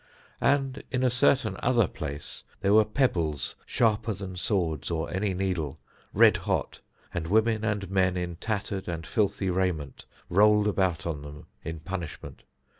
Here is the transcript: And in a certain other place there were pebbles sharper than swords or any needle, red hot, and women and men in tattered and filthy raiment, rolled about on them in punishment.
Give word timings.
And 0.41 0.81
in 0.89 1.03
a 1.03 1.11
certain 1.11 1.57
other 1.61 1.87
place 1.87 2.43
there 2.61 2.73
were 2.73 2.85
pebbles 2.85 3.53
sharper 3.67 4.15
than 4.15 4.35
swords 4.35 4.89
or 4.89 5.13
any 5.13 5.35
needle, 5.35 5.77
red 6.11 6.37
hot, 6.37 6.79
and 7.13 7.27
women 7.27 7.63
and 7.63 7.87
men 7.91 8.17
in 8.17 8.37
tattered 8.37 8.87
and 8.87 9.05
filthy 9.05 9.51
raiment, 9.51 10.05
rolled 10.27 10.67
about 10.67 11.05
on 11.05 11.21
them 11.21 11.45
in 11.63 11.81
punishment. 11.81 12.41